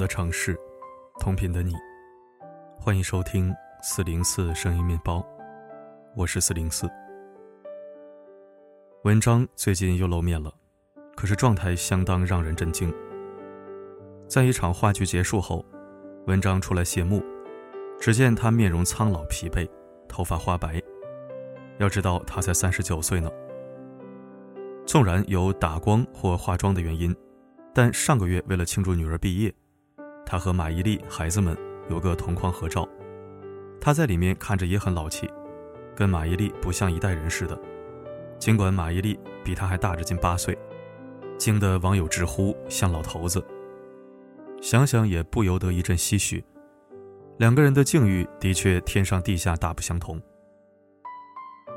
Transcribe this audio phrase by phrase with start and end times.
[0.00, 0.58] 的城市，
[1.20, 1.74] 同频的你，
[2.78, 5.22] 欢迎收听四零四声音面包，
[6.16, 6.88] 我是四零四。
[9.04, 10.50] 文章最近又露面了，
[11.14, 12.90] 可是状态相当让人震惊。
[14.26, 15.62] 在一场话剧结束后，
[16.26, 17.22] 文章出来谢幕，
[18.00, 19.68] 只见他面容苍老疲惫，
[20.08, 20.80] 头发花白。
[21.76, 23.30] 要知道他才三十九岁呢。
[24.86, 27.14] 纵然有打光或化妆的原因。
[27.74, 29.54] 但上个月为了庆祝女儿毕业，
[30.30, 31.58] 他和马伊琍孩子们
[31.88, 32.88] 有个同框合照，
[33.80, 35.28] 他在里面看着也很老气，
[35.92, 37.60] 跟马伊琍不像一代人似的。
[38.38, 40.56] 尽管马伊琍比他还大着近八岁，
[41.36, 43.44] 惊得网友直呼像老头子。
[44.62, 46.44] 想想也不由得一阵唏嘘，
[47.38, 50.22] 两个人的境遇的确天上地下大不相同。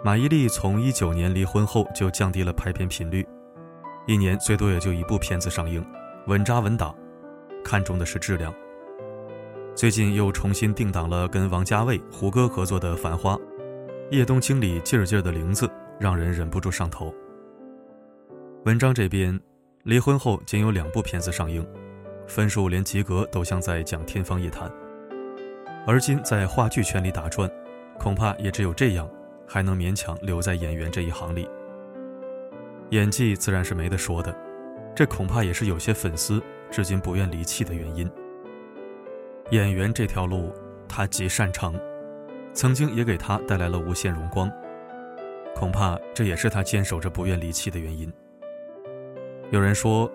[0.05, 3.25] 马伊琍从一九年离婚后就降低了拍片频率。
[4.05, 5.83] 一年最多也就一部片子上映，
[6.27, 6.93] 稳扎稳打，
[7.63, 8.53] 看重的是质量。
[9.75, 13.35] 最近又重新定档了跟王家卫、胡歌合作的《繁花》，
[14.11, 17.13] 叶东经理劲儿劲儿的玲子让人忍不住上头。
[18.65, 19.37] 文章这边
[19.83, 21.65] 离婚后仅有两部片子上映，
[22.27, 24.71] 分数连及格都像在讲天方夜谭。
[25.85, 27.49] 而今在话剧圈里打转，
[27.97, 29.09] 恐怕也只有这样，
[29.47, 31.49] 还能勉强留在演员这一行里。
[32.91, 34.33] 演技自然是没得说的，
[34.95, 36.41] 这恐怕也是有些粉丝
[36.73, 38.09] 至今不愿离弃的原因。
[39.51, 40.51] 演员这条路，
[40.89, 41.79] 他极擅长，
[42.51, 44.51] 曾经也给他带来了无限荣光，
[45.53, 48.11] 恐怕这也是他坚守着不愿离弃的原因。
[49.51, 50.11] 有人说，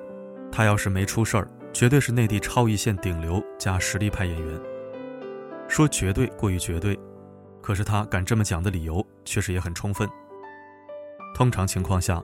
[0.51, 4.61] 他要是没出事儿，绝对是内地超一线顶流加实力派演员。
[5.69, 6.99] 说绝对过于绝对，
[7.63, 10.09] 可是他敢这么讲的理由确实也很充分。
[11.37, 12.21] 通常情况下。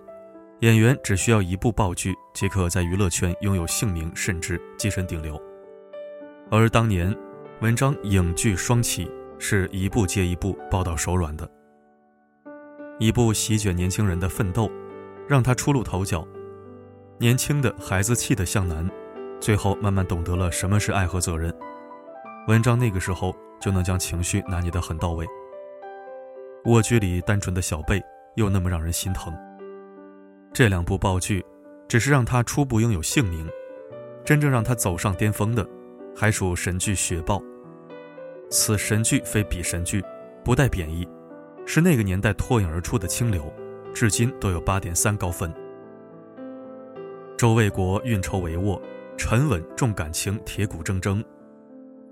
[0.60, 5.41] 演员只需要一部爆剧，即可在娱乐圈拥有姓名，甚至跻身顶流。
[6.50, 7.15] 而当年，
[7.60, 11.48] 文章影剧双起，是一部接一部爆到手软的。
[12.98, 14.70] 一部席卷年轻人的奋斗，
[15.28, 16.26] 让他初露头角。
[17.19, 18.88] 年轻的孩子气的向南，
[19.41, 21.53] 最后慢慢懂得了什么是爱和责任。
[22.47, 25.26] 文章那个时候就能将情绪拿捏得很到位。
[26.66, 28.03] 蜗居里单纯的小贝，
[28.37, 29.34] 又那么让人心疼。
[30.54, 31.44] 这两部爆剧，
[31.88, 33.44] 只是让他初步拥有姓名，
[34.25, 35.69] 真正让他走上巅峰的，
[36.15, 37.38] 还属神剧《雪豹》。
[38.50, 40.00] 此神剧非彼神剧，
[40.44, 41.04] 不带贬义，
[41.66, 43.53] 是那个年代脱颖而出的清流，
[43.93, 45.53] 至今都有八点三高分。
[47.37, 48.81] 周卫国运筹帷幄，
[49.16, 51.20] 沉稳重感情，铁骨铮铮，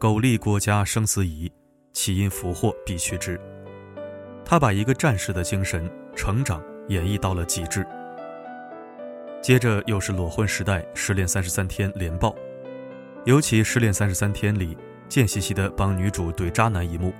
[0.00, 1.48] 苟利国家生死以，
[1.92, 3.40] 岂因福祸必趋之。
[4.44, 7.86] 他把一个战士的精神成长演绎到了极致。
[9.42, 12.32] 接着又是裸婚时代，失恋三十三天连爆，
[13.24, 17.12] 尤其失恋三十三天里贱兮兮的帮女主怼渣男一幕，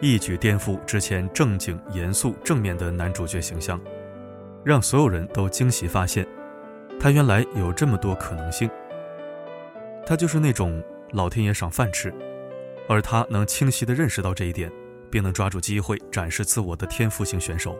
[0.00, 3.80] 一举颠覆之前正经严肃正面的男主角形象，
[4.64, 6.26] 让所有人都惊喜发现，
[6.98, 8.68] 他原来有这么多可能性。
[10.04, 10.82] 他就是那种
[11.12, 12.12] 老天爷赏饭吃，
[12.88, 14.68] 而他能清晰地认识到这一点，
[15.08, 17.78] 并能抓住机会展示自我的天赋型选手。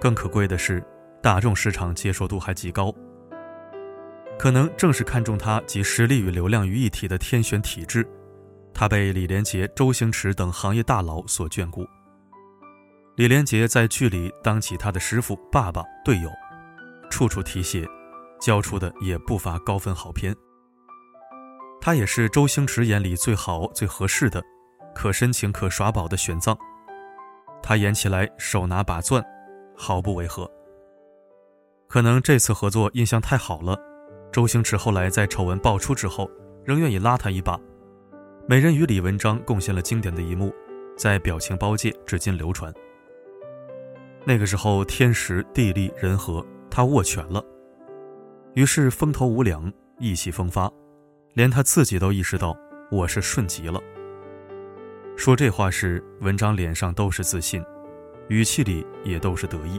[0.00, 0.80] 更可贵的是。
[1.22, 2.92] 大众市场接受度还极高，
[4.36, 8.04] 可能正是看中他集实力与流量于一体的天选体质，
[8.74, 11.86] 他被李连杰、周星驰等行业大佬所眷顾。
[13.14, 16.28] 李连杰在剧里当起他的师傅、爸爸、队友，
[17.08, 17.86] 处处提携，
[18.40, 20.34] 交出的也不乏高分好片。
[21.80, 24.42] 他也是周星驰眼里最好、最合适的，
[24.92, 26.56] 可深情、可耍宝的选藏。
[27.62, 29.24] 他演起来手拿把钻，
[29.76, 30.50] 毫不违和。
[31.92, 33.78] 可能这次合作印象太好了，
[34.32, 36.26] 周星驰后来在丑闻爆出之后，
[36.64, 37.60] 仍愿意拉他一把。
[38.48, 40.50] 美人鱼李文章贡献了经典的一幕，
[40.96, 42.72] 在表情包界至今流传。
[44.24, 47.44] 那个时候天时地利人和他握全了，
[48.54, 50.72] 于是风头无两，意气风发，
[51.34, 52.56] 连他自己都意识到
[52.90, 53.78] 我是顺极了。
[55.14, 57.62] 说这话时，文章脸上都是自信，
[58.28, 59.78] 语气里也都是得意。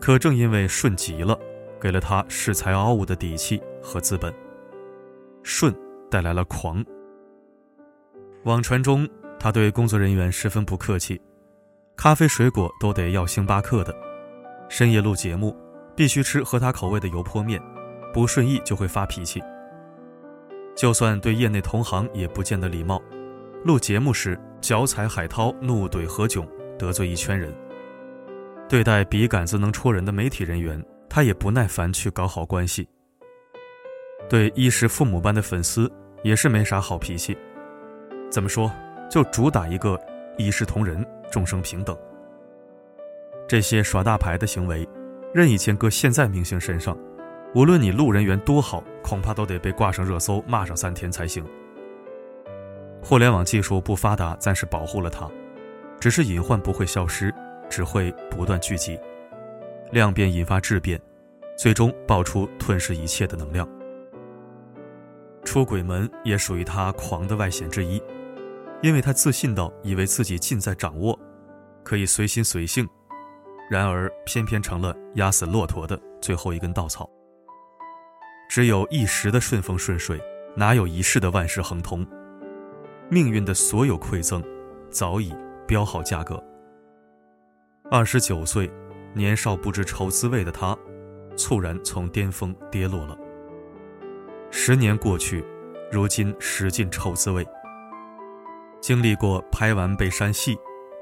[0.00, 1.38] 可正因为顺极了，
[1.80, 4.32] 给了他恃才傲物的底气和资本。
[5.42, 5.74] 顺
[6.10, 6.84] 带来了狂。
[8.44, 9.08] 网传中，
[9.38, 11.20] 他对工作人员十分不客气，
[11.96, 13.94] 咖啡水果都得要星巴克的。
[14.68, 15.56] 深夜录节目，
[15.96, 17.60] 必须吃合他口味的油泼面，
[18.12, 19.42] 不顺意就会发脾气。
[20.76, 23.02] 就算对业内同行也不见得礼貌。
[23.64, 26.46] 录节目时，脚踩海涛，怒怼何炅，
[26.78, 27.52] 得罪一圈人。
[28.68, 32.88] 对待笔杆子能戳人的媒体人员，他也不耐烦去搞好关系。
[34.28, 35.90] 对衣食父母般的粉丝
[36.24, 37.36] 也是没啥好脾气。
[38.28, 38.72] 怎么说，
[39.08, 39.96] 就主打一个
[40.36, 41.96] 一视同仁、众生平等。
[43.46, 44.86] 这些耍大牌的行为，
[45.32, 46.98] 任意牵搁现在明星身上，
[47.54, 51.46] 无论你路人缘多好，恐怕都得被挂上热搜，骂上三天才行。
[53.00, 55.30] 互联网技术不发达，暂时保护了他，
[56.00, 57.32] 只是隐患不会消失，
[57.68, 58.98] 只会不断聚集，
[59.92, 61.00] 量变引发质变，
[61.56, 63.68] 最终爆出吞噬一切的能量。
[65.44, 68.02] 出轨门也属于他狂的外显之一，
[68.82, 71.18] 因为他自信到以为自己尽在掌握，
[71.84, 72.86] 可以随心随性，
[73.70, 77.08] 然而偏偏成了压死骆驼的最后一根稻草。
[78.48, 80.20] 只有一时的顺风顺水，
[80.56, 82.06] 哪有一世的万事亨通？
[83.08, 84.42] 命运的所有馈赠，
[84.90, 85.32] 早已
[85.66, 86.42] 标好价格。
[87.88, 88.68] 二十九岁，
[89.14, 90.76] 年少不知愁滋味的他，
[91.36, 93.16] 猝然从巅峰跌落了。
[94.50, 95.44] 十年过去，
[95.92, 97.46] 如今使尽愁滋味。
[98.80, 100.56] 经历过拍完被删戏，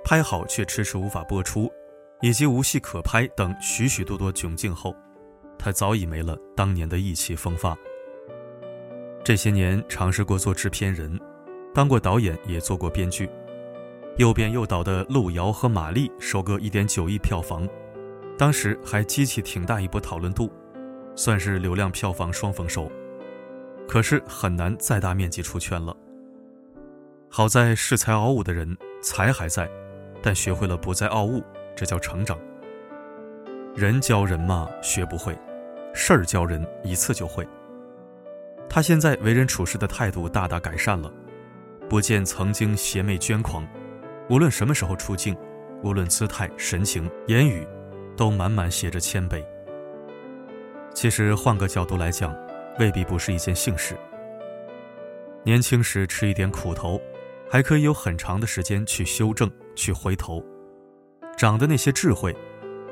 [0.05, 1.73] 拍好却迟迟无法播出，
[2.21, 4.95] 以及无戏可拍等许许多多窘境后，
[5.59, 7.75] 他早已没了当年的意气风发。
[9.25, 11.19] 这些年尝试过做制片人，
[11.73, 13.27] 当过导演，也做过编剧。
[14.17, 17.69] 又编又导的《路遥和玛丽》收割一点九亿票房，
[18.39, 20.49] 当时还激起挺大一波讨论度，
[21.17, 22.89] 算是流量票房双丰收。
[23.89, 25.97] 可是很难再大面积出圈了。
[27.29, 29.69] 好在恃才傲物的人才还在，
[30.23, 31.43] 但学会了不再傲物，
[31.75, 32.39] 这叫成长。
[33.75, 35.35] 人教人嘛，学不会；
[35.93, 37.45] 事儿教人，一次就会。
[38.69, 41.13] 他现在为人处事的态度大大改善了，
[41.89, 43.67] 不见曾经邪魅捐狂，
[44.29, 45.37] 无论什么时候出镜，
[45.83, 47.67] 无论姿态、神情、言语，
[48.17, 49.45] 都满满写着谦卑。
[50.95, 52.35] 其实换个角度来讲。
[52.81, 53.97] 未必不是一件幸事。
[55.45, 57.01] 年轻时吃一点苦头，
[57.49, 60.45] 还可以有很长的时间去修正、去回头，
[61.37, 62.35] 长的那些智慧，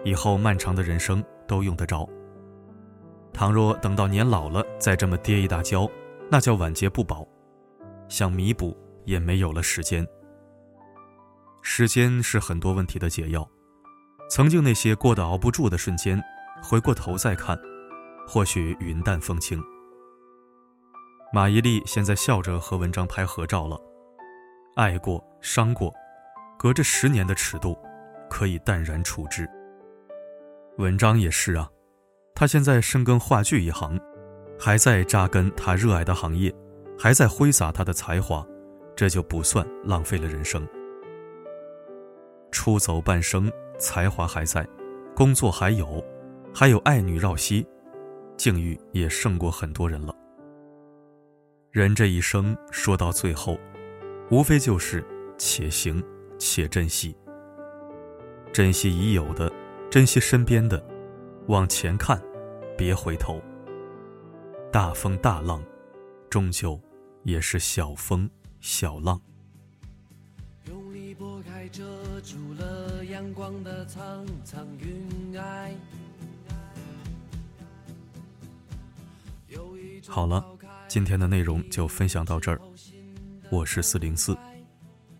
[0.04, 2.08] 以后漫长的人生都用得着。
[3.32, 5.90] 倘若等到年老了再这么跌一大跤，
[6.30, 7.26] 那叫晚节不保，
[8.08, 10.06] 想弥补也没有了时间。
[11.64, 13.48] 时间是很多问题的解药，
[14.28, 16.20] 曾经那些过得熬不住的瞬间，
[16.60, 17.58] 回过头再看，
[18.26, 19.62] 或许云淡风轻。
[21.32, 23.80] 马伊琍现在笑着和文章拍合照了，
[24.74, 25.90] 爱过伤过，
[26.58, 27.78] 隔着十年的尺度，
[28.28, 29.48] 可以淡然处之。
[30.78, 31.70] 文章也是啊，
[32.34, 33.98] 他现在深耕话剧一行，
[34.58, 36.52] 还在扎根他热爱的行业，
[36.98, 38.44] 还在挥洒他的才华，
[38.96, 40.66] 这就不算浪费了人生。
[42.52, 44.64] 出走半生，才华还在，
[45.16, 46.04] 工作还有，
[46.54, 47.66] 还有爱女绕膝，
[48.36, 50.14] 境遇也胜过很多人了。
[51.70, 53.58] 人这一生说到最后，
[54.30, 55.04] 无非就是
[55.38, 56.04] 且行
[56.38, 57.16] 且珍惜。
[58.52, 59.50] 珍惜已有的，
[59.90, 60.84] 珍惜身边的，
[61.48, 62.22] 往前看，
[62.76, 63.40] 别回头。
[64.70, 65.64] 大风大浪，
[66.28, 66.78] 终究
[67.24, 68.28] 也是小风
[68.60, 69.18] 小浪。
[72.22, 75.74] 住了阳光的苍苍云霭。
[80.08, 80.44] 好了。
[80.88, 82.60] 今天的内容就分享到这儿，
[83.50, 84.36] 我是四零四，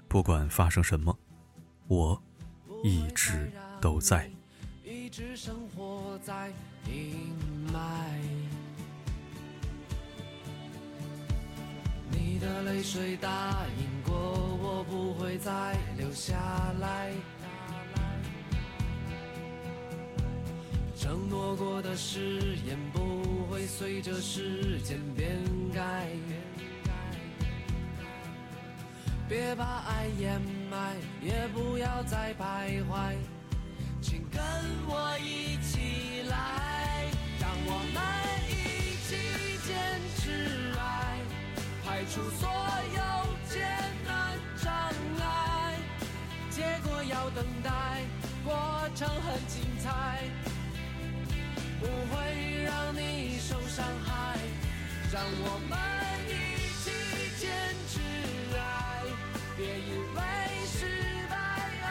[0.07, 1.19] 不管发生什么，
[1.89, 2.23] 我
[2.85, 4.31] 一直都在。
[4.85, 6.53] 一直生活在
[6.87, 7.33] 阴
[7.73, 7.79] 霾。
[12.11, 14.52] 你的泪水答应过
[14.83, 16.35] 我不会再留下
[16.81, 17.13] 来，
[20.99, 25.39] 承诺过的誓言不会随着时间变。
[25.73, 26.09] 改，
[29.29, 33.15] 别把爱掩埋，也不要再徘徊，
[34.01, 34.43] 请跟
[34.89, 37.07] 我一起来，
[37.39, 38.03] 让我们
[38.51, 39.15] 一起
[39.65, 41.21] 坚持爱，
[41.87, 42.49] 排除所
[47.43, 47.71] 等待，
[48.45, 48.55] 过
[48.95, 50.21] 程很精彩，
[51.81, 54.39] 不会让你受伤害。
[55.13, 55.77] 让我们
[56.29, 56.31] 一
[56.83, 56.91] 起
[57.41, 57.51] 坚
[57.89, 57.99] 持
[58.57, 59.03] 爱，
[59.57, 60.21] 别因为
[60.67, 60.87] 失
[61.29, 61.35] 败
[61.83, 61.87] 而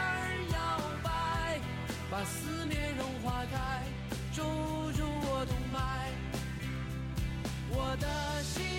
[0.52, 0.56] 摇
[1.02, 1.60] 摆，
[2.10, 3.82] 把思念融化开，
[4.32, 6.10] 注入我动脉，
[7.68, 8.71] 我的心。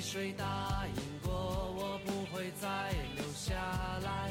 [0.00, 3.54] 谁答应过我不会再留下
[4.02, 4.30] 来？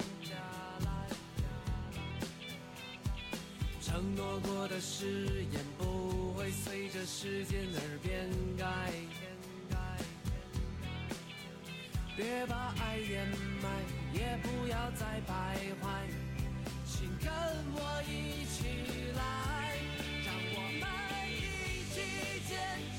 [3.81, 8.65] 承诺过的誓言不会随着时间而变改。
[12.15, 13.27] 别把爱掩
[13.61, 13.69] 埋，
[14.13, 15.83] 也不要再徘徊，
[16.85, 17.31] 请跟
[17.73, 18.57] 我一起
[19.15, 19.19] 来，
[20.25, 20.83] 让我们
[21.31, 21.33] 一
[21.93, 21.97] 起
[22.47, 22.51] 坚